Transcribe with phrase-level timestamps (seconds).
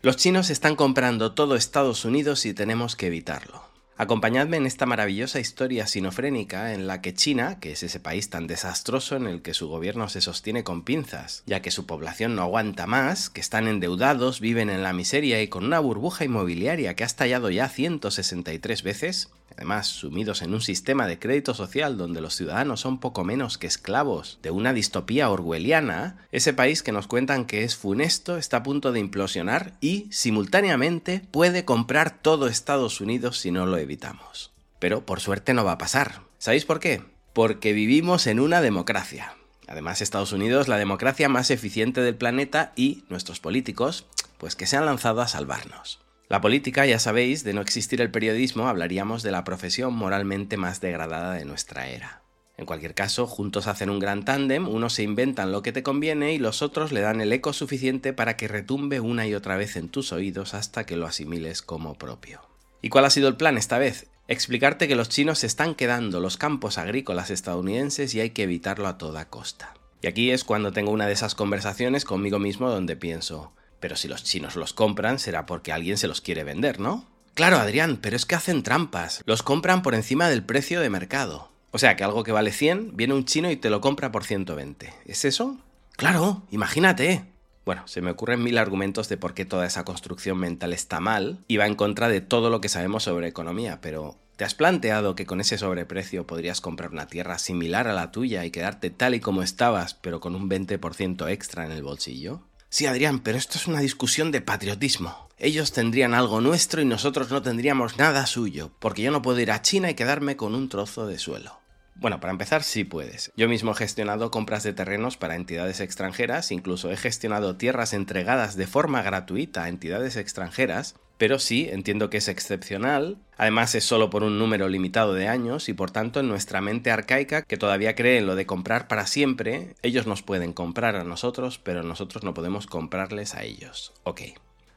[0.00, 3.64] Los chinos están comprando todo Estados Unidos y tenemos que evitarlo.
[3.96, 8.46] Acompañadme en esta maravillosa historia sinofrénica en la que China, que es ese país tan
[8.46, 12.42] desastroso en el que su gobierno se sostiene con pinzas, ya que su población no
[12.42, 17.02] aguanta más, que están endeudados, viven en la miseria y con una burbuja inmobiliaria que
[17.02, 22.36] ha estallado ya 163 veces, además sumidos en un sistema de crédito social donde los
[22.36, 27.44] ciudadanos son poco menos que esclavos de una distopía orwelliana, ese país que nos cuentan
[27.44, 33.38] que es funesto está a punto de implosionar y, simultáneamente, puede comprar todo Estados Unidos
[33.38, 34.52] si no lo evitamos.
[34.78, 36.20] Pero por suerte no va a pasar.
[36.38, 37.02] ¿Sabéis por qué?
[37.32, 39.34] Porque vivimos en una democracia.
[39.66, 44.06] Además, Estados Unidos, la democracia más eficiente del planeta y nuestros políticos,
[44.38, 45.98] pues que se han lanzado a salvarnos.
[46.28, 50.82] La política, ya sabéis, de no existir el periodismo, hablaríamos de la profesión moralmente más
[50.82, 52.20] degradada de nuestra era.
[52.58, 56.34] En cualquier caso, juntos hacen un gran tándem, unos se inventan lo que te conviene
[56.34, 59.76] y los otros le dan el eco suficiente para que retumbe una y otra vez
[59.76, 62.42] en tus oídos hasta que lo asimiles como propio.
[62.82, 64.08] ¿Y cuál ha sido el plan esta vez?
[64.26, 68.86] Explicarte que los chinos se están quedando los campos agrícolas estadounidenses y hay que evitarlo
[68.86, 69.72] a toda costa.
[70.02, 74.08] Y aquí es cuando tengo una de esas conversaciones conmigo mismo donde pienso, pero si
[74.08, 77.06] los chinos los compran será porque alguien se los quiere vender, ¿no?
[77.34, 79.22] Claro, Adrián, pero es que hacen trampas.
[79.24, 81.52] Los compran por encima del precio de mercado.
[81.70, 84.24] O sea, que algo que vale 100, viene un chino y te lo compra por
[84.24, 84.92] 120.
[85.04, 85.56] ¿Es eso?
[85.92, 87.26] Claro, imagínate.
[87.64, 91.44] Bueno, se me ocurren mil argumentos de por qué toda esa construcción mental está mal
[91.48, 95.14] y va en contra de todo lo que sabemos sobre economía, pero ¿te has planteado
[95.14, 99.14] que con ese sobreprecio podrías comprar una tierra similar a la tuya y quedarte tal
[99.14, 102.40] y como estabas, pero con un 20% extra en el bolsillo?
[102.70, 105.28] Sí, Adrián, pero esto es una discusión de patriotismo.
[105.38, 109.50] Ellos tendrían algo nuestro y nosotros no tendríamos nada suyo, porque yo no puedo ir
[109.50, 111.58] a China y quedarme con un trozo de suelo.
[111.94, 113.32] Bueno, para empezar sí puedes.
[113.36, 118.54] Yo mismo he gestionado compras de terrenos para entidades extranjeras, incluso he gestionado tierras entregadas
[118.54, 124.08] de forma gratuita a entidades extranjeras, pero sí, entiendo que es excepcional, además es solo
[124.08, 127.94] por un número limitado de años y por tanto en nuestra mente arcaica que todavía
[127.94, 132.22] cree en lo de comprar para siempre, ellos nos pueden comprar a nosotros, pero nosotros
[132.22, 133.92] no podemos comprarles a ellos.
[134.04, 134.22] Ok.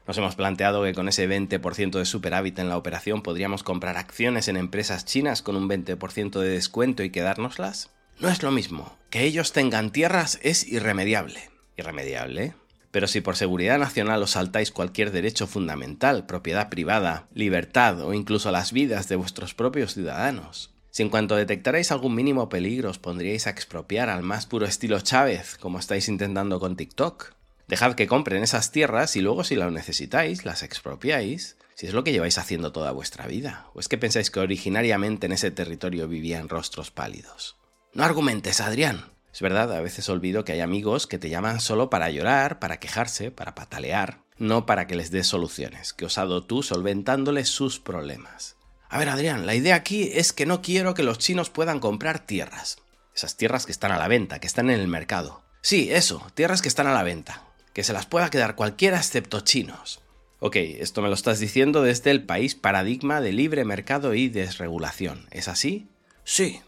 [0.06, 4.48] Nos hemos planteado que con ese 20% de superávit en la operación podríamos comprar acciones
[4.48, 7.90] en empresas chinas con un 20% de descuento y quedárnoslas.
[8.18, 8.96] No es lo mismo.
[9.10, 11.50] Que ellos tengan tierras es irremediable.
[11.76, 12.54] Irremediable.
[12.92, 18.52] Pero si por seguridad nacional os saltáis cualquier derecho fundamental, propiedad privada, libertad o incluso
[18.52, 23.48] las vidas de vuestros propios ciudadanos, si en cuanto detectarais algún mínimo peligro os pondríais
[23.48, 27.32] a expropiar al más puro estilo Chávez, como estáis intentando con TikTok,
[27.72, 32.04] Dejad que compren esas tierras y luego si las necesitáis, las expropiáis, si es lo
[32.04, 33.66] que lleváis haciendo toda vuestra vida.
[33.72, 37.56] ¿O es que pensáis que originariamente en ese territorio vivían rostros pálidos?
[37.94, 39.11] No argumentes, Adrián.
[39.32, 42.78] Es verdad, a veces olvido que hay amigos que te llaman solo para llorar, para
[42.78, 48.56] quejarse, para patalear, no para que les des soluciones, que os tú solventándoles sus problemas.
[48.88, 52.26] A ver, Adrián, la idea aquí es que no quiero que los chinos puedan comprar
[52.26, 52.76] tierras.
[53.14, 55.42] Esas tierras que están a la venta, que están en el mercado.
[55.62, 59.40] Sí, eso, tierras que están a la venta que se las pueda quedar cualquiera excepto
[59.40, 60.00] chinos.
[60.40, 65.26] Ok, esto me lo estás diciendo desde el país paradigma de libre mercado y desregulación.
[65.30, 65.88] ¿Es así?
[66.24, 66.60] Sí.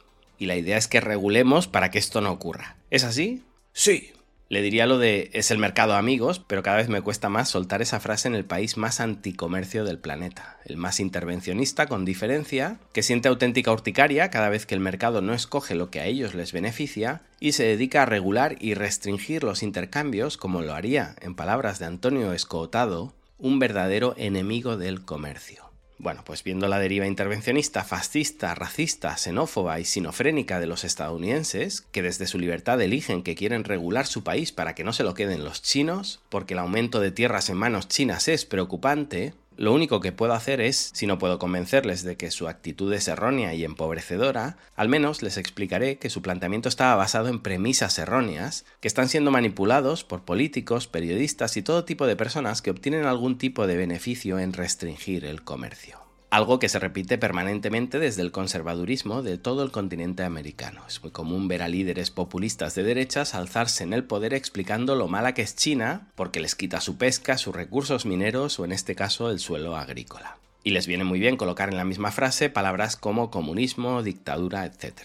[0.44, 2.77] Y la idea es que regulemos para que esto no ocurra.
[2.91, 3.43] ¿Es así?
[3.72, 4.12] Sí.
[4.50, 7.81] Le diría lo de es el mercado amigos, pero cada vez me cuesta más soltar
[7.81, 13.03] esa frase en el país más anticomercio del planeta, el más intervencionista con diferencia, que
[13.03, 16.53] siente auténtica urticaria cada vez que el mercado no escoge lo que a ellos les
[16.53, 21.78] beneficia y se dedica a regular y restringir los intercambios como lo haría, en palabras
[21.78, 25.74] de Antonio Escotado, un verdadero enemigo del comercio.
[26.04, 32.03] Bueno, pues viendo la deriva intervencionista, fascista, racista, xenófoba y sinofrénica de los estadounidenses, que
[32.03, 35.44] desde su libertad eligen que quieren regular su país para que no se lo queden
[35.44, 40.12] los chinos, porque el aumento de tierras en manos chinas es preocupante, lo único que
[40.12, 44.56] puedo hacer es, si no puedo convencerles de que su actitud es errónea y empobrecedora,
[44.76, 49.31] al menos les explicaré que su planteamiento estaba basado en premisas erróneas, que están siendo
[49.31, 54.39] manipulados por políticos, periodistas y todo tipo de personas que obtienen algún tipo de beneficio
[54.39, 56.03] en restringir el comercio.
[56.34, 60.83] Algo que se repite permanentemente desde el conservadurismo de todo el continente americano.
[60.89, 65.07] Es muy común ver a líderes populistas de derechas alzarse en el poder explicando lo
[65.07, 68.97] mala que es China porque les quita su pesca, sus recursos mineros o en este
[68.97, 70.39] caso el suelo agrícola.
[70.65, 75.03] Y les viene muy bien colocar en la misma frase palabras como comunismo, dictadura, etc.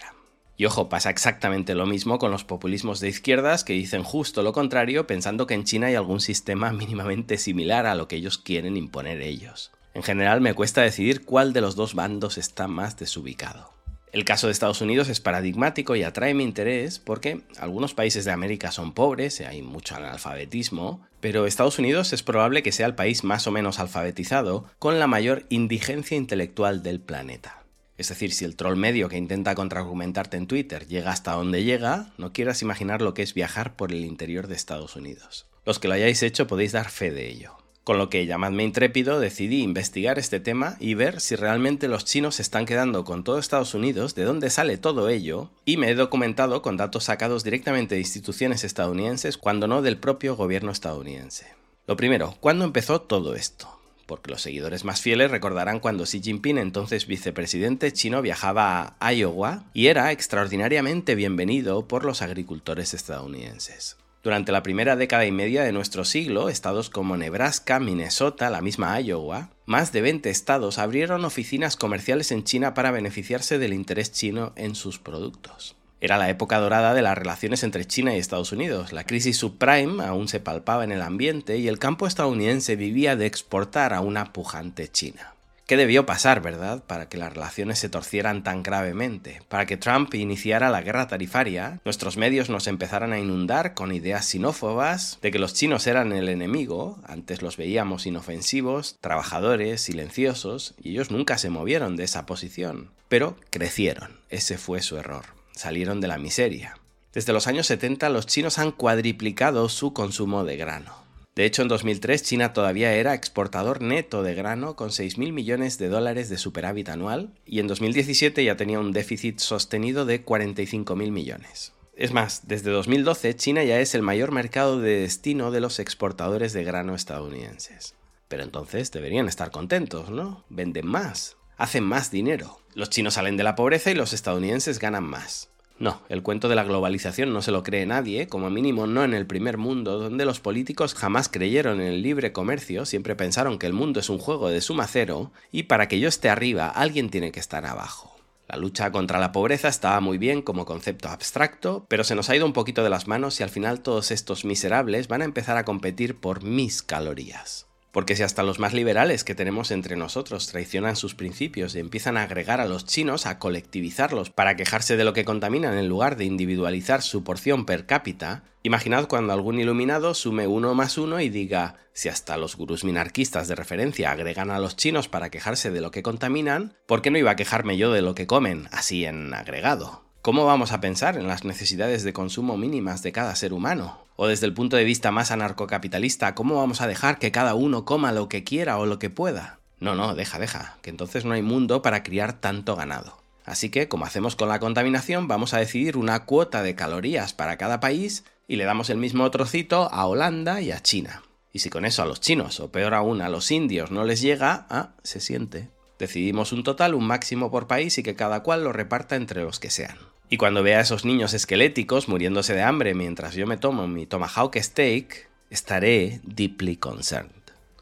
[0.56, 4.52] Y ojo, pasa exactamente lo mismo con los populismos de izquierdas que dicen justo lo
[4.52, 8.76] contrario pensando que en China hay algún sistema mínimamente similar a lo que ellos quieren
[8.76, 9.70] imponer ellos.
[9.94, 13.72] En general me cuesta decidir cuál de los dos bandos está más desubicado.
[14.12, 18.32] El caso de Estados Unidos es paradigmático y atrae mi interés porque algunos países de
[18.32, 23.22] América son pobres, hay mucho analfabetismo, pero Estados Unidos es probable que sea el país
[23.22, 27.62] más o menos alfabetizado con la mayor indigencia intelectual del planeta.
[27.98, 32.12] Es decir, si el troll medio que intenta contraargumentarte en Twitter llega hasta donde llega,
[32.16, 35.46] no quieras imaginar lo que es viajar por el interior de Estados Unidos.
[35.64, 37.59] Los que lo hayáis hecho podéis dar fe de ello.
[37.90, 42.36] Con lo que, llamadme intrépido, decidí investigar este tema y ver si realmente los chinos
[42.36, 45.96] se están quedando con todo Estados Unidos, de dónde sale todo ello, y me he
[45.96, 51.48] documentado con datos sacados directamente de instituciones estadounidenses, cuando no del propio gobierno estadounidense.
[51.88, 53.76] Lo primero, ¿cuándo empezó todo esto?
[54.06, 59.64] porque los seguidores más fieles recordarán cuando Xi Jinping, entonces vicepresidente chino, viajaba a Iowa
[59.72, 63.96] y era extraordinariamente bienvenido por los agricultores estadounidenses.
[64.22, 69.00] Durante la primera década y media de nuestro siglo, estados como Nebraska, Minnesota, la misma
[69.00, 74.52] Iowa, más de 20 estados abrieron oficinas comerciales en China para beneficiarse del interés chino
[74.56, 75.74] en sus productos.
[76.02, 78.92] Era la época dorada de las relaciones entre China y Estados Unidos.
[78.92, 83.26] La crisis subprime aún se palpaba en el ambiente y el campo estadounidense vivía de
[83.26, 85.34] exportar a una pujante China.
[85.70, 89.40] ¿Qué debió pasar, verdad, para que las relaciones se torcieran tan gravemente?
[89.48, 94.26] Para que Trump iniciara la guerra tarifaria, nuestros medios nos empezaran a inundar con ideas
[94.26, 100.90] xenófobas de que los chinos eran el enemigo, antes los veíamos inofensivos, trabajadores, silenciosos, y
[100.90, 102.90] ellos nunca se movieron de esa posición.
[103.08, 106.78] Pero crecieron, ese fue su error, salieron de la miseria.
[107.14, 111.09] Desde los años 70 los chinos han cuadriplicado su consumo de grano.
[111.40, 115.88] De hecho, en 2003 China todavía era exportador neto de grano con 6.000 millones de
[115.88, 121.72] dólares de superávit anual y en 2017 ya tenía un déficit sostenido de 45.000 millones.
[121.96, 126.52] Es más, desde 2012 China ya es el mayor mercado de destino de los exportadores
[126.52, 127.94] de grano estadounidenses.
[128.28, 130.44] Pero entonces deberían estar contentos, ¿no?
[130.50, 132.60] Venden más, hacen más dinero.
[132.74, 135.48] Los chinos salen de la pobreza y los estadounidenses ganan más.
[135.80, 139.14] No, el cuento de la globalización no se lo cree nadie, como mínimo no en
[139.14, 143.66] el primer mundo, donde los políticos jamás creyeron en el libre comercio, siempre pensaron que
[143.66, 147.08] el mundo es un juego de suma cero, y para que yo esté arriba, alguien
[147.08, 148.14] tiene que estar abajo.
[148.46, 152.36] La lucha contra la pobreza estaba muy bien como concepto abstracto, pero se nos ha
[152.36, 155.56] ido un poquito de las manos y al final todos estos miserables van a empezar
[155.56, 157.69] a competir por mis calorías.
[157.92, 162.16] Porque si hasta los más liberales que tenemos entre nosotros traicionan sus principios y empiezan
[162.16, 166.16] a agregar a los chinos, a colectivizarlos para quejarse de lo que contaminan en lugar
[166.16, 171.28] de individualizar su porción per cápita, imaginad cuando algún iluminado sume uno más uno y
[171.28, 175.80] diga, si hasta los gurús minarquistas de referencia agregan a los chinos para quejarse de
[175.80, 179.04] lo que contaminan, ¿por qué no iba a quejarme yo de lo que comen, así
[179.04, 180.09] en agregado?
[180.22, 184.04] ¿Cómo vamos a pensar en las necesidades de consumo mínimas de cada ser humano?
[184.16, 187.86] O desde el punto de vista más anarcocapitalista, ¿cómo vamos a dejar que cada uno
[187.86, 189.60] coma lo que quiera o lo que pueda?
[189.78, 193.16] No, no, deja, deja, que entonces no hay mundo para criar tanto ganado.
[193.46, 197.56] Así que, como hacemos con la contaminación, vamos a decidir una cuota de calorías para
[197.56, 201.22] cada país y le damos el mismo trocito a Holanda y a China.
[201.50, 204.20] Y si con eso a los chinos, o peor aún a los indios, no les
[204.20, 205.70] llega, ah, se siente.
[205.98, 209.58] Decidimos un total, un máximo por país y que cada cual lo reparta entre los
[209.58, 210.09] que sean.
[210.32, 214.06] Y cuando vea a esos niños esqueléticos muriéndose de hambre mientras yo me tomo mi
[214.06, 217.32] tomahawk steak, estaré deeply concerned.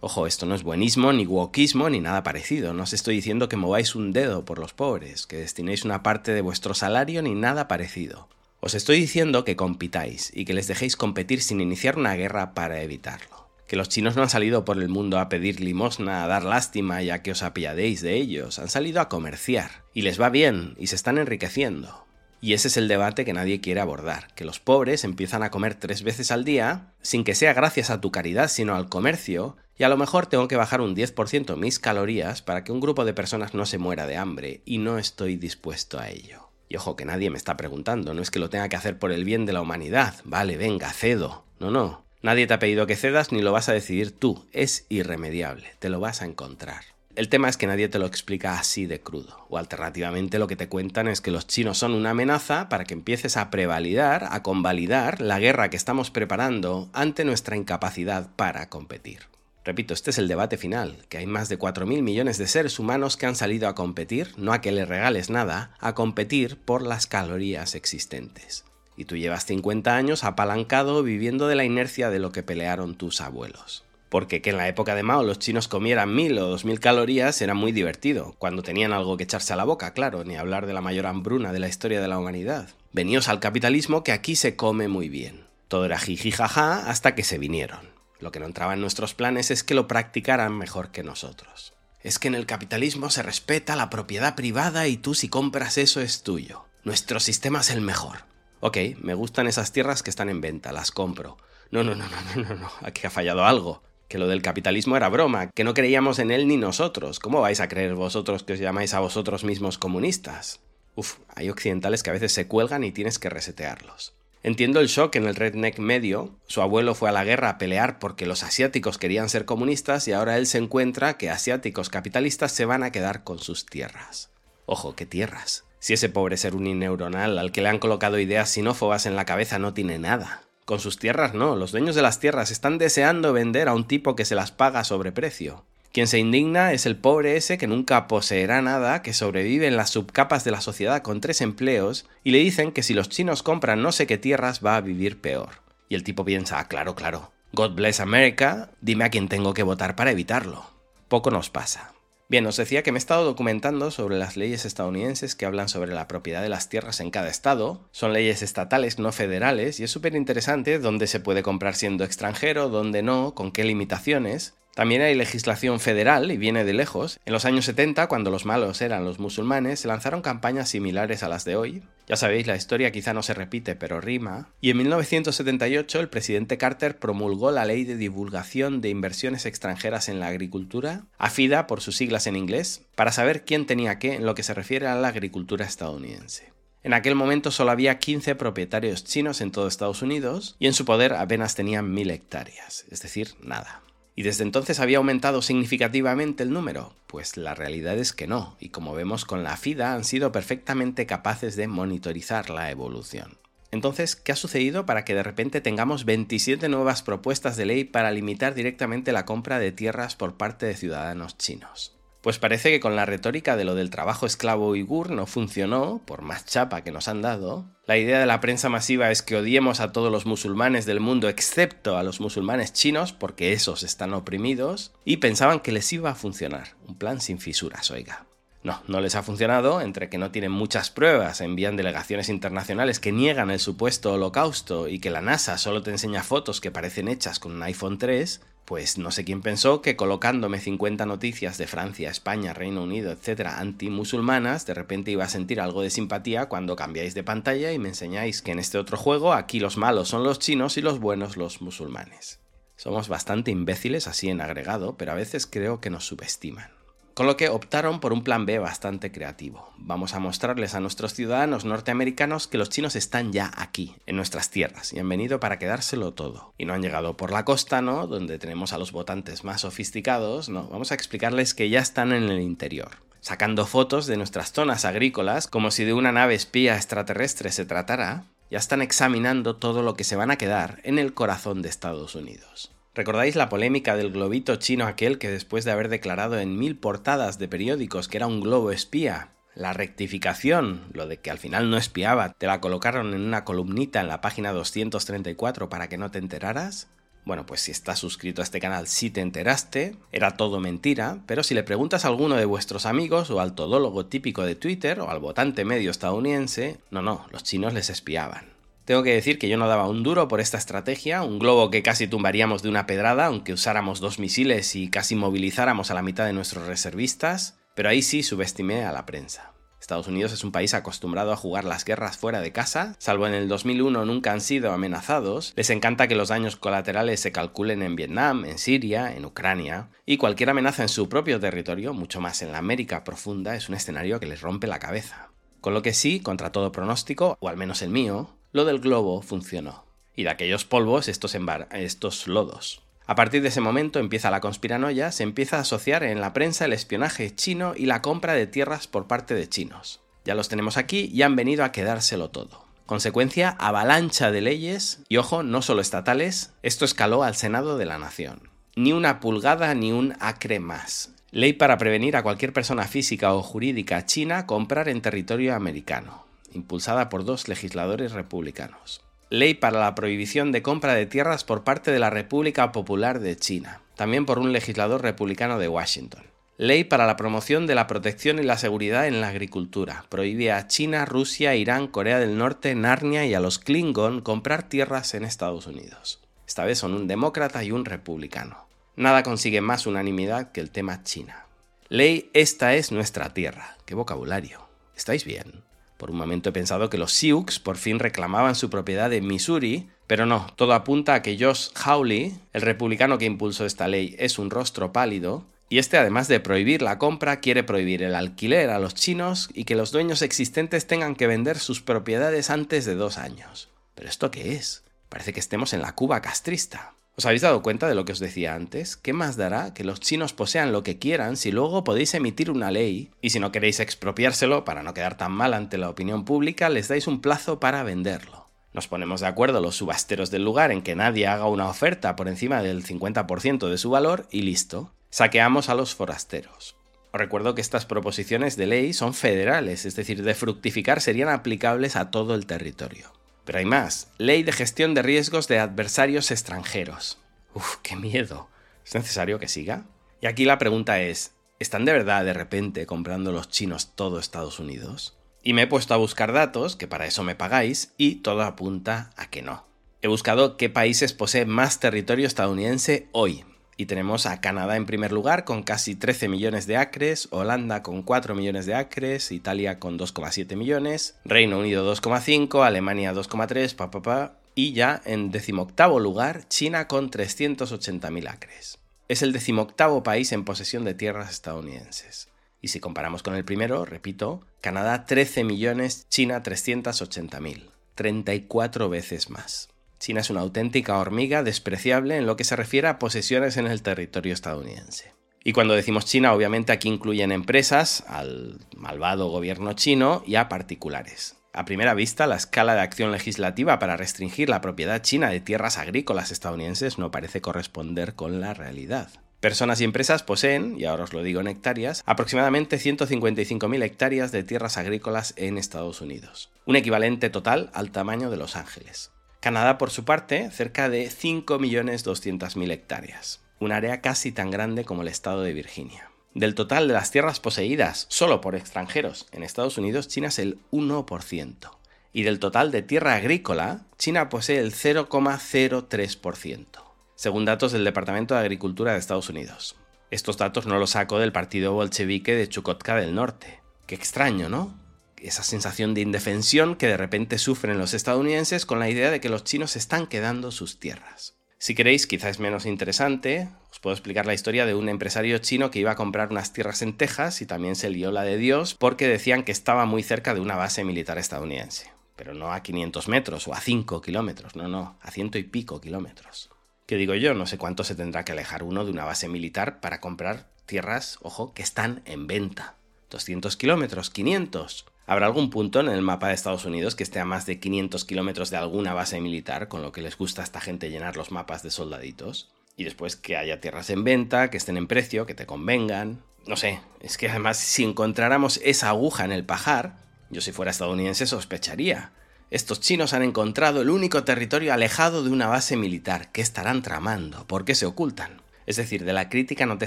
[0.00, 2.72] Ojo, esto no es buenismo, ni wokismo, ni nada parecido.
[2.72, 6.32] No os estoy diciendo que mováis un dedo por los pobres, que destinéis una parte
[6.32, 8.28] de vuestro salario, ni nada parecido.
[8.60, 12.80] Os estoy diciendo que compitáis y que les dejéis competir sin iniciar una guerra para
[12.80, 13.46] evitarlo.
[13.66, 17.02] Que los chinos no han salido por el mundo a pedir limosna, a dar lástima
[17.02, 19.82] y a que os apiadéis de ellos, han salido a comerciar.
[19.92, 22.07] Y les va bien, y se están enriqueciendo.
[22.40, 25.74] Y ese es el debate que nadie quiere abordar, que los pobres empiezan a comer
[25.74, 29.84] tres veces al día, sin que sea gracias a tu caridad, sino al comercio, y
[29.84, 33.14] a lo mejor tengo que bajar un 10% mis calorías para que un grupo de
[33.14, 36.48] personas no se muera de hambre, y no estoy dispuesto a ello.
[36.68, 39.10] Y ojo que nadie me está preguntando, no es que lo tenga que hacer por
[39.10, 41.44] el bien de la humanidad, vale, venga, cedo.
[41.58, 42.04] No, no.
[42.22, 45.88] Nadie te ha pedido que cedas ni lo vas a decidir tú, es irremediable, te
[45.88, 46.82] lo vas a encontrar.
[47.18, 49.44] El tema es que nadie te lo explica así de crudo.
[49.48, 52.94] O alternativamente lo que te cuentan es que los chinos son una amenaza para que
[52.94, 59.22] empieces a prevalidar, a convalidar la guerra que estamos preparando ante nuestra incapacidad para competir.
[59.64, 63.16] Repito, este es el debate final, que hay más de 4.000 millones de seres humanos
[63.16, 67.08] que han salido a competir, no a que le regales nada, a competir por las
[67.08, 68.64] calorías existentes.
[68.96, 73.20] Y tú llevas 50 años apalancado viviendo de la inercia de lo que pelearon tus
[73.20, 73.87] abuelos.
[74.08, 77.40] Porque que en la época de Mao los chinos comieran mil o dos mil calorías
[77.42, 80.72] era muy divertido, cuando tenían algo que echarse a la boca, claro, ni hablar de
[80.72, 82.70] la mayor hambruna de la historia de la humanidad.
[82.92, 85.46] Veníos al capitalismo que aquí se come muy bien.
[85.68, 87.90] Todo era jiji jaja hasta que se vinieron.
[88.20, 91.74] Lo que no entraba en nuestros planes es que lo practicaran mejor que nosotros.
[92.02, 96.00] Es que en el capitalismo se respeta la propiedad privada y tú si compras eso
[96.00, 96.64] es tuyo.
[96.84, 98.24] Nuestro sistema es el mejor.
[98.60, 101.36] Ok, me gustan esas tierras que están en venta, las compro.
[101.70, 103.82] No, no, no, no, no, no, no, aquí ha fallado algo.
[104.08, 107.20] Que lo del capitalismo era broma, que no creíamos en él ni nosotros.
[107.20, 110.60] ¿Cómo vais a creer vosotros que os llamáis a vosotros mismos comunistas?
[110.94, 114.14] Uf, hay occidentales que a veces se cuelgan y tienes que resetearlos.
[114.42, 116.34] Entiendo el shock en el redneck medio.
[116.46, 120.12] Su abuelo fue a la guerra a pelear porque los asiáticos querían ser comunistas y
[120.12, 124.30] ahora él se encuentra que asiáticos capitalistas se van a quedar con sus tierras.
[124.64, 125.64] Ojo, ¿qué tierras?
[125.80, 129.58] Si ese pobre ser unineuronal al que le han colocado ideas sinófobas en la cabeza
[129.58, 130.47] no tiene nada.
[130.68, 134.14] Con sus tierras no, los dueños de las tierras están deseando vender a un tipo
[134.14, 135.64] que se las paga a sobreprecio.
[135.94, 139.88] Quien se indigna es el pobre ese que nunca poseerá nada, que sobrevive en las
[139.88, 143.80] subcapas de la sociedad con tres empleos, y le dicen que si los chinos compran
[143.80, 145.62] no sé qué tierras va a vivir peor.
[145.88, 149.62] Y el tipo piensa, ah, claro, claro, God bless America, dime a quién tengo que
[149.62, 150.66] votar para evitarlo.
[151.08, 151.94] Poco nos pasa.
[152.30, 155.94] Bien, os decía que me he estado documentando sobre las leyes estadounidenses que hablan sobre
[155.94, 157.88] la propiedad de las tierras en cada estado.
[157.90, 162.68] Son leyes estatales, no federales, y es súper interesante dónde se puede comprar siendo extranjero,
[162.68, 164.52] dónde no, con qué limitaciones.
[164.78, 167.18] También hay legislación federal y viene de lejos.
[167.24, 171.28] En los años 70, cuando los malos eran los musulmanes, se lanzaron campañas similares a
[171.28, 171.82] las de hoy.
[172.06, 174.50] Ya sabéis, la historia quizá no se repite, pero rima.
[174.60, 180.20] Y en 1978 el presidente Carter promulgó la Ley de Divulgación de Inversiones Extranjeras en
[180.20, 184.36] la Agricultura, AFIDA por sus siglas en inglés, para saber quién tenía qué en lo
[184.36, 186.52] que se refiere a la agricultura estadounidense.
[186.84, 190.84] En aquel momento solo había 15 propietarios chinos en todo Estados Unidos y en su
[190.84, 193.82] poder apenas tenían mil hectáreas, es decir, nada.
[194.18, 196.92] ¿Y desde entonces había aumentado significativamente el número?
[197.06, 201.06] Pues la realidad es que no, y como vemos con la FIDA han sido perfectamente
[201.06, 203.38] capaces de monitorizar la evolución.
[203.70, 208.10] Entonces, ¿qué ha sucedido para que de repente tengamos 27 nuevas propuestas de ley para
[208.10, 211.97] limitar directamente la compra de tierras por parte de ciudadanos chinos?
[212.28, 216.20] Pues parece que con la retórica de lo del trabajo esclavo uigur no funcionó, por
[216.20, 217.64] más chapa que nos han dado.
[217.86, 221.30] La idea de la prensa masiva es que odiemos a todos los musulmanes del mundo
[221.30, 226.14] excepto a los musulmanes chinos porque esos están oprimidos y pensaban que les iba a
[226.14, 226.76] funcionar.
[226.86, 228.26] Un plan sin fisuras, oiga.
[228.62, 233.10] No, no les ha funcionado, entre que no tienen muchas pruebas, envían delegaciones internacionales que
[233.10, 237.38] niegan el supuesto holocausto y que la NASA solo te enseña fotos que parecen hechas
[237.38, 242.10] con un iPhone 3, pues no sé quién pensó que colocándome 50 noticias de Francia,
[242.10, 247.14] España, Reino Unido, etcétera, anti-musulmanas, de repente iba a sentir algo de simpatía cuando cambiáis
[247.14, 250.38] de pantalla y me enseñáis que en este otro juego aquí los malos son los
[250.38, 252.40] chinos y los buenos los musulmanes.
[252.76, 256.77] Somos bastante imbéciles así en agregado, pero a veces creo que nos subestiman.
[257.18, 259.72] Con lo que optaron por un plan B bastante creativo.
[259.76, 264.50] Vamos a mostrarles a nuestros ciudadanos norteamericanos que los chinos están ya aquí, en nuestras
[264.50, 266.54] tierras, y han venido para quedárselo todo.
[266.58, 268.06] Y no han llegado por la costa, ¿no?
[268.06, 270.68] Donde tenemos a los votantes más sofisticados, no.
[270.68, 275.48] Vamos a explicarles que ya están en el interior sacando fotos de nuestras zonas agrícolas
[275.48, 280.04] como si de una nave espía extraterrestre se tratara, ya están examinando todo lo que
[280.04, 282.70] se van a quedar en el corazón de Estados Unidos.
[282.98, 287.38] ¿Recordáis la polémica del globito chino aquel que después de haber declarado en mil portadas
[287.38, 291.76] de periódicos que era un globo espía, la rectificación, lo de que al final no
[291.76, 296.18] espiaba, te la colocaron en una columnita en la página 234 para que no te
[296.18, 296.88] enteraras?
[297.24, 301.44] Bueno, pues si estás suscrito a este canal sí te enteraste, era todo mentira, pero
[301.44, 305.08] si le preguntas a alguno de vuestros amigos o al todólogo típico de Twitter o
[305.08, 308.57] al votante medio estadounidense, no, no, los chinos les espiaban.
[308.88, 311.82] Tengo que decir que yo no daba un duro por esta estrategia, un globo que
[311.82, 316.24] casi tumbaríamos de una pedrada, aunque usáramos dos misiles y casi movilizáramos a la mitad
[316.24, 319.52] de nuestros reservistas, pero ahí sí subestimé a la prensa.
[319.78, 323.34] Estados Unidos es un país acostumbrado a jugar las guerras fuera de casa, salvo en
[323.34, 327.94] el 2001 nunca han sido amenazados, les encanta que los daños colaterales se calculen en
[327.94, 332.52] Vietnam, en Siria, en Ucrania, y cualquier amenaza en su propio territorio, mucho más en
[332.52, 335.28] la América profunda, es un escenario que les rompe la cabeza.
[335.60, 339.22] Con lo que sí, contra todo pronóstico, o al menos el mío, lo del globo
[339.22, 339.84] funcionó.
[340.14, 341.36] Y de aquellos polvos, estos,
[341.72, 342.82] estos lodos.
[343.06, 346.64] A partir de ese momento empieza la conspiranoia, se empieza a asociar en la prensa
[346.64, 350.00] el espionaje chino y la compra de tierras por parte de chinos.
[350.24, 352.66] Ya los tenemos aquí y han venido a quedárselo todo.
[352.84, 357.98] Consecuencia, avalancha de leyes, y ojo, no solo estatales, esto escaló al Senado de la
[357.98, 358.50] Nación.
[358.76, 361.12] Ni una pulgada ni un acre más.
[361.30, 367.08] Ley para prevenir a cualquier persona física o jurídica china comprar en territorio americano impulsada
[367.08, 369.02] por dos legisladores republicanos.
[369.30, 373.36] Ley para la prohibición de compra de tierras por parte de la República Popular de
[373.36, 376.22] China, también por un legislador republicano de Washington.
[376.56, 380.06] Ley para la promoción de la protección y la seguridad en la agricultura.
[380.08, 385.14] Prohíbe a China, Rusia, Irán, Corea del Norte, Narnia y a los Klingon comprar tierras
[385.14, 386.20] en Estados Unidos.
[386.48, 388.66] Esta vez son un demócrata y un republicano.
[388.96, 391.46] Nada consigue más unanimidad que el tema China.
[391.90, 393.76] Ley, esta es nuestra tierra.
[393.84, 394.66] ¡Qué vocabulario!
[394.96, 395.67] ¿Estáis bien?
[395.98, 399.88] Por un momento he pensado que los Sioux por fin reclamaban su propiedad en Missouri,
[400.06, 404.38] pero no, todo apunta a que Josh Hawley, el republicano que impulsó esta ley, es
[404.38, 408.78] un rostro pálido, y este además de prohibir la compra, quiere prohibir el alquiler a
[408.78, 413.18] los chinos y que los dueños existentes tengan que vender sus propiedades antes de dos
[413.18, 413.68] años.
[413.94, 414.84] ¿Pero esto qué es?
[415.08, 416.94] Parece que estemos en la Cuba castrista.
[417.18, 418.96] ¿Os habéis dado cuenta de lo que os decía antes?
[418.96, 422.70] ¿Qué más dará que los chinos posean lo que quieran si luego podéis emitir una
[422.70, 426.68] ley y si no queréis expropiárselo para no quedar tan mal ante la opinión pública,
[426.68, 428.46] les dais un plazo para venderlo?
[428.72, 432.28] Nos ponemos de acuerdo los subasteros del lugar en que nadie haga una oferta por
[432.28, 434.92] encima del 50% de su valor y listo.
[435.10, 436.76] Saqueamos a los forasteros.
[437.10, 441.96] Os recuerdo que estas proposiciones de ley son federales, es decir, de fructificar serían aplicables
[441.96, 443.17] a todo el territorio.
[443.48, 444.08] Pero hay más.
[444.18, 447.16] Ley de gestión de riesgos de adversarios extranjeros.
[447.54, 448.50] Uf, qué miedo.
[448.84, 449.86] ¿Es necesario que siga?
[450.20, 454.60] Y aquí la pregunta es, ¿están de verdad de repente comprando los chinos todo Estados
[454.60, 455.16] Unidos?
[455.42, 459.12] Y me he puesto a buscar datos, que para eso me pagáis, y todo apunta
[459.16, 459.64] a que no.
[460.02, 463.46] He buscado qué países poseen más territorio estadounidense hoy,
[463.78, 468.02] y tenemos a Canadá en primer lugar con casi 13 millones de acres, Holanda con
[468.02, 474.72] 4 millones de acres, Italia con 2,7 millones, Reino Unido 2,5, Alemania 2,3, pa, y
[474.72, 478.78] ya en decimoctavo lugar China con 380.000 acres.
[479.06, 482.28] Es el decimoctavo país en posesión de tierras estadounidenses.
[482.60, 489.68] Y si comparamos con el primero, repito, Canadá 13 millones, China 380.000, 34 veces más.
[489.98, 493.82] China es una auténtica hormiga despreciable en lo que se refiere a posesiones en el
[493.82, 495.12] territorio estadounidense.
[495.44, 501.36] Y cuando decimos China, obviamente aquí incluyen empresas, al malvado gobierno chino y a particulares.
[501.52, 505.78] A primera vista, la escala de acción legislativa para restringir la propiedad china de tierras
[505.78, 509.08] agrícolas estadounidenses no parece corresponder con la realidad.
[509.40, 514.42] Personas y empresas poseen, y ahora os lo digo en hectáreas, aproximadamente 155.000 hectáreas de
[514.42, 519.12] tierras agrícolas en Estados Unidos, un equivalente total al tamaño de Los Ángeles.
[519.40, 525.08] Canadá, por su parte, cerca de 5.200.000 hectáreas, un área casi tan grande como el
[525.08, 526.10] estado de Virginia.
[526.34, 530.58] Del total de las tierras poseídas solo por extranjeros en Estados Unidos, China es el
[530.72, 531.70] 1%.
[532.12, 536.66] Y del total de tierra agrícola, China posee el 0,03%,
[537.14, 539.76] según datos del Departamento de Agricultura de Estados Unidos.
[540.10, 543.60] Estos datos no los saco del partido bolchevique de Chukotka del Norte.
[543.86, 544.87] Qué extraño, ¿no?
[545.22, 549.28] Esa sensación de indefensión que de repente sufren los estadounidenses con la idea de que
[549.28, 551.34] los chinos están quedando sus tierras.
[551.60, 555.72] Si queréis, quizás es menos interesante, os puedo explicar la historia de un empresario chino
[555.72, 558.74] que iba a comprar unas tierras en Texas y también se lió la de Dios
[558.74, 561.90] porque decían que estaba muy cerca de una base militar estadounidense.
[562.14, 565.80] Pero no a 500 metros o a 5 kilómetros, no, no, a ciento y pico
[565.80, 566.50] kilómetros.
[566.86, 567.34] ¿Qué digo yo?
[567.34, 571.18] No sé cuánto se tendrá que alejar uno de una base militar para comprar tierras,
[571.22, 572.76] ojo, que están en venta.
[573.10, 574.86] 200 kilómetros, 500.
[575.08, 578.04] ¿Habrá algún punto en el mapa de Estados Unidos que esté a más de 500
[578.04, 581.30] kilómetros de alguna base militar, con lo que les gusta a esta gente llenar los
[581.30, 582.50] mapas de soldaditos?
[582.76, 586.20] Y después que haya tierras en venta, que estén en precio, que te convengan.
[586.46, 589.96] No sé, es que además si encontráramos esa aguja en el pajar,
[590.28, 592.12] yo si fuera estadounidense sospecharía.
[592.50, 596.30] Estos chinos han encontrado el único territorio alejado de una base militar.
[596.32, 597.46] ¿Qué estarán tramando?
[597.46, 598.42] ¿Por qué se ocultan?
[598.66, 599.86] Es decir, de la crítica no te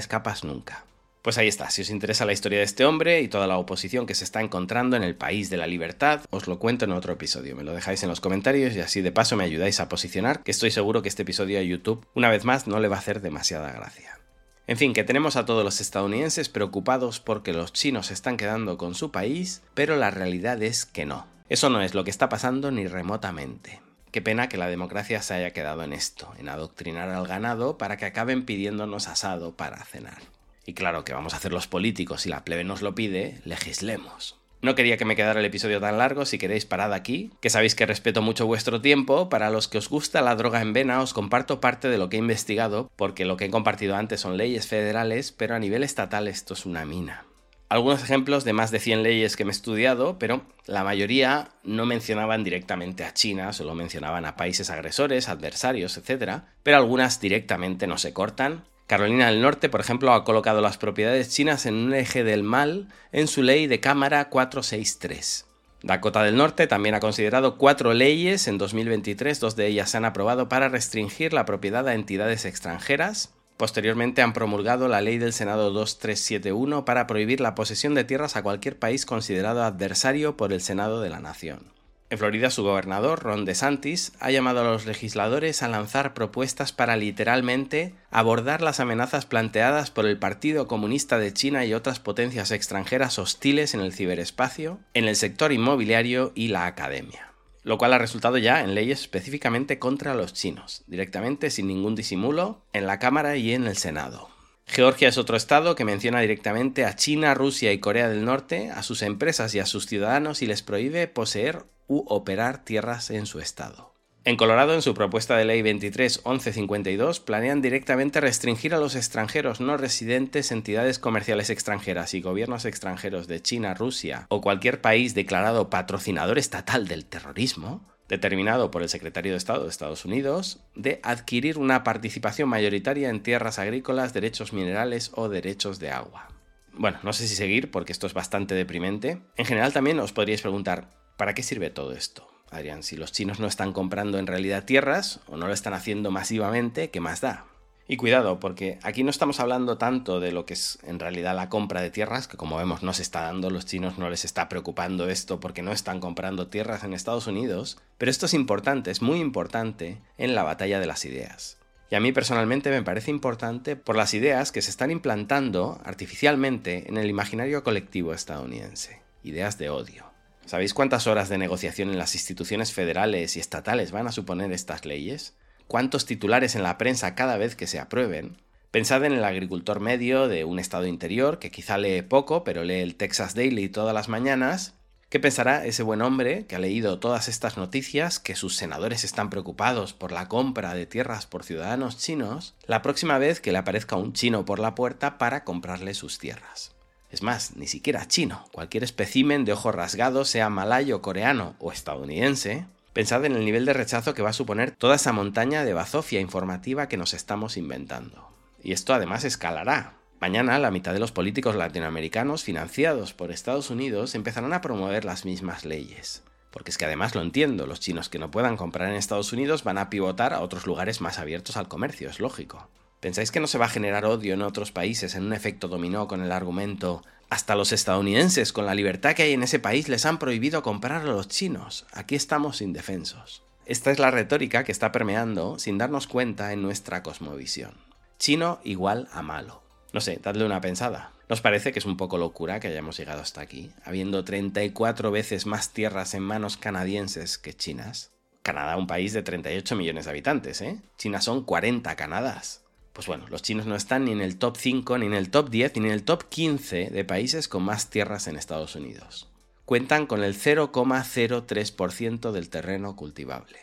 [0.00, 0.84] escapas nunca.
[1.22, 4.06] Pues ahí está, si os interesa la historia de este hombre y toda la oposición
[4.06, 7.12] que se está encontrando en el país de la libertad, os lo cuento en otro
[7.12, 10.42] episodio, me lo dejáis en los comentarios y así de paso me ayudáis a posicionar,
[10.42, 12.98] que estoy seguro que este episodio a YouTube, una vez más, no le va a
[12.98, 14.18] hacer demasiada gracia.
[14.66, 18.76] En fin, que tenemos a todos los estadounidenses preocupados porque los chinos se están quedando
[18.76, 21.28] con su país, pero la realidad es que no.
[21.48, 23.80] Eso no es lo que está pasando ni remotamente.
[24.10, 27.96] Qué pena que la democracia se haya quedado en esto, en adoctrinar al ganado para
[27.96, 30.22] que acaben pidiéndonos asado para cenar.
[30.64, 34.38] Y claro, que vamos a hacer los políticos si la plebe nos lo pide, legislemos.
[34.62, 37.74] No quería que me quedara el episodio tan largo, si queréis parad aquí, que sabéis
[37.74, 39.28] que respeto mucho vuestro tiempo.
[39.28, 42.16] Para los que os gusta la droga en vena, os comparto parte de lo que
[42.16, 46.28] he investigado, porque lo que he compartido antes son leyes federales, pero a nivel estatal
[46.28, 47.24] esto es una mina.
[47.70, 51.84] Algunos ejemplos de más de 100 leyes que me he estudiado, pero la mayoría no
[51.84, 56.42] mencionaban directamente a China, solo mencionaban a países agresores, adversarios, etc.
[56.62, 61.30] Pero algunas directamente no se cortan Carolina del Norte, por ejemplo, ha colocado las propiedades
[61.30, 65.46] chinas en un eje del mal en su ley de Cámara 463.
[65.82, 70.04] Dakota del Norte también ha considerado cuatro leyes en 2023, dos de ellas se han
[70.04, 73.34] aprobado para restringir la propiedad a entidades extranjeras.
[73.56, 78.42] Posteriormente han promulgado la ley del Senado 2371 para prohibir la posesión de tierras a
[78.42, 81.72] cualquier país considerado adversario por el Senado de la Nación.
[82.12, 86.94] En Florida, su gobernador, Ron DeSantis, ha llamado a los legisladores a lanzar propuestas para
[86.94, 93.18] literalmente abordar las amenazas planteadas por el Partido Comunista de China y otras potencias extranjeras
[93.18, 97.32] hostiles en el ciberespacio, en el sector inmobiliario y la academia.
[97.62, 102.60] Lo cual ha resultado ya en leyes específicamente contra los chinos, directamente sin ningún disimulo,
[102.74, 104.28] en la Cámara y en el Senado.
[104.66, 108.82] Georgia es otro estado que menciona directamente a China, Rusia y Corea del Norte, a
[108.82, 113.40] sus empresas y a sus ciudadanos y les prohíbe poseer u operar tierras en su
[113.40, 113.92] estado.
[114.24, 119.76] En Colorado, en su propuesta de ley 23.1152, planean directamente restringir a los extranjeros no
[119.76, 126.38] residentes, entidades comerciales extranjeras y gobiernos extranjeros de China, Rusia o cualquier país declarado patrocinador
[126.38, 131.82] estatal del terrorismo, determinado por el secretario de Estado de Estados Unidos, de adquirir una
[131.82, 136.28] participación mayoritaria en tierras agrícolas, derechos minerales o derechos de agua.
[136.74, 139.18] Bueno, no sé si seguir porque esto es bastante deprimente.
[139.36, 142.28] En general también os podríais preguntar, ¿Para qué sirve todo esto?
[142.50, 146.10] Adrián, si los chinos no están comprando en realidad tierras o no lo están haciendo
[146.10, 147.46] masivamente, ¿qué más da?
[147.88, 151.48] Y cuidado, porque aquí no estamos hablando tanto de lo que es en realidad la
[151.48, 154.48] compra de tierras, que como vemos no se está dando, los chinos no les está
[154.48, 159.02] preocupando esto porque no están comprando tierras en Estados Unidos, pero esto es importante, es
[159.02, 161.58] muy importante en la batalla de las ideas.
[161.90, 166.88] Y a mí personalmente me parece importante por las ideas que se están implantando artificialmente
[166.88, 170.06] en el imaginario colectivo estadounidense, ideas de odio.
[170.46, 174.86] ¿Sabéis cuántas horas de negociación en las instituciones federales y estatales van a suponer estas
[174.86, 175.34] leyes?
[175.66, 178.36] ¿Cuántos titulares en la prensa cada vez que se aprueben?
[178.70, 182.80] Pensad en el agricultor medio de un estado interior que quizá lee poco, pero lee
[182.80, 184.74] el Texas Daily todas las mañanas.
[185.10, 189.28] ¿Qué pensará ese buen hombre que ha leído todas estas noticias, que sus senadores están
[189.28, 193.96] preocupados por la compra de tierras por ciudadanos chinos, la próxima vez que le aparezca
[193.96, 196.72] un chino por la puerta para comprarle sus tierras?
[197.10, 202.64] Es más, ni siquiera chino, cualquier espécimen de ojos rasgados, sea malayo, coreano o estadounidense,
[202.92, 206.20] pensad en el nivel de rechazo que va a suponer toda esa montaña de bazofia
[206.20, 208.28] informativa que nos estamos inventando.
[208.62, 209.94] Y esto además escalará.
[210.20, 215.24] Mañana la mitad de los políticos latinoamericanos financiados por Estados Unidos empezarán a promover las
[215.24, 216.22] mismas leyes.
[216.52, 219.64] Porque es que además lo entiendo, los chinos que no puedan comprar en Estados Unidos
[219.64, 222.68] van a pivotar a otros lugares más abiertos al comercio, es lógico.
[223.00, 226.06] ¿Pensáis que no se va a generar odio en otros países en un efecto dominó
[226.06, 227.02] con el argumento
[227.32, 231.00] hasta los estadounidenses, con la libertad que hay en ese país, les han prohibido comprar
[231.00, 231.86] a los chinos.
[231.90, 233.42] Aquí estamos indefensos.
[233.64, 237.72] Esta es la retórica que está permeando, sin darnos cuenta, en nuestra cosmovisión.
[238.18, 239.62] Chino igual a malo.
[239.94, 241.12] No sé, dadle una pensada.
[241.26, 245.46] ¿Nos parece que es un poco locura que hayamos llegado hasta aquí, habiendo 34 veces
[245.46, 248.12] más tierras en manos canadienses que chinas?
[248.42, 250.82] Canadá, un país de 38 millones de habitantes, ¿eh?
[250.98, 252.61] China son 40 Canadás.
[252.92, 255.48] Pues bueno, los chinos no están ni en el top 5, ni en el top
[255.48, 259.28] 10, ni en el top 15 de países con más tierras en Estados Unidos.
[259.64, 263.60] Cuentan con el 0,03% del terreno cultivable.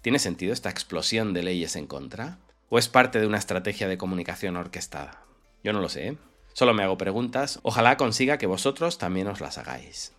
[0.00, 2.38] ¿Tiene sentido esta explosión de leyes en contra?
[2.68, 5.22] ¿O es parte de una estrategia de comunicación orquestada?
[5.62, 6.08] Yo no lo sé.
[6.08, 6.16] ¿eh?
[6.52, 7.60] Solo me hago preguntas.
[7.62, 10.12] Ojalá consiga que vosotros también os las hagáis.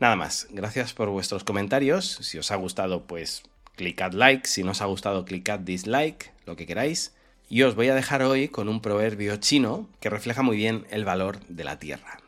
[0.00, 0.48] Nada más.
[0.50, 2.18] Gracias por vuestros comentarios.
[2.22, 3.42] Si os ha gustado, pues
[3.76, 4.48] clicad like.
[4.48, 7.14] Si no os ha gustado, clicad dislike, lo que queráis.
[7.50, 11.06] Y os voy a dejar hoy con un proverbio chino que refleja muy bien el
[11.06, 12.20] valor de la tierra.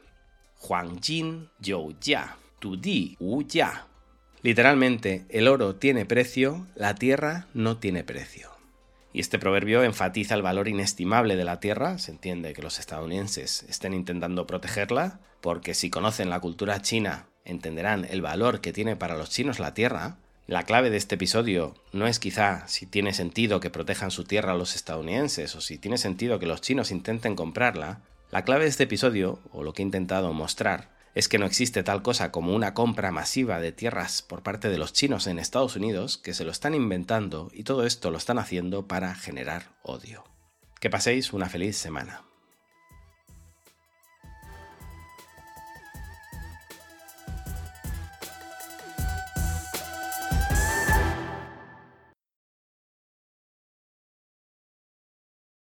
[0.63, 3.87] Huang Jin You Ya, Tu Di Wu Ya.
[4.43, 8.51] Literalmente, el oro tiene precio, la tierra no tiene precio.
[9.13, 11.99] Y este proverbio enfatiza el valor inestimable de la tierra.
[11.99, 18.07] Se entiende que los estadounidenses estén intentando protegerla, porque si conocen la cultura china, entenderán
[18.09, 20.17] el valor que tiene para los chinos la tierra,
[20.51, 24.51] la clave de este episodio no es quizá si tiene sentido que protejan su tierra
[24.51, 28.01] a los estadounidenses o si tiene sentido que los chinos intenten comprarla.
[28.33, 31.85] La clave de este episodio, o lo que he intentado mostrar, es que no existe
[31.85, 35.77] tal cosa como una compra masiva de tierras por parte de los chinos en Estados
[35.77, 40.25] Unidos, que se lo están inventando y todo esto lo están haciendo para generar odio.
[40.81, 42.25] Que paséis una feliz semana.